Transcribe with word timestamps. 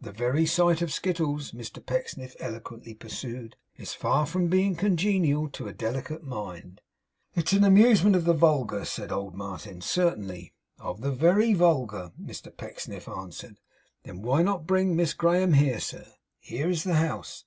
'The 0.00 0.10
very 0.10 0.44
sight 0.44 0.82
of 0.82 0.92
skittles,' 0.92 1.52
Mr 1.52 1.78
Pecksniff 1.86 2.34
eloquently 2.40 2.92
pursued, 2.92 3.54
'is 3.76 3.94
far 3.94 4.26
from 4.26 4.48
being 4.48 4.74
congenial 4.74 5.48
to 5.48 5.68
a 5.68 5.72
delicate 5.72 6.24
mind.' 6.24 6.80
'It's 7.36 7.52
an 7.52 7.62
amusement 7.62 8.16
of 8.16 8.24
the 8.24 8.34
vulgar,' 8.34 8.84
said 8.84 9.12
old 9.12 9.36
Martin, 9.36 9.80
'certainly.' 9.80 10.52
'Of 10.80 11.02
the 11.02 11.12
very 11.12 11.54
vulgar,' 11.54 12.10
Mr 12.20 12.48
Pecksniff 12.56 13.08
answered. 13.08 13.60
'Then 14.02 14.22
why 14.22 14.42
not 14.42 14.66
bring 14.66 14.96
Miss 14.96 15.14
Graham 15.14 15.52
here, 15.52 15.78
sir? 15.78 16.14
Here 16.40 16.68
is 16.68 16.82
the 16.82 16.94
house. 16.94 17.44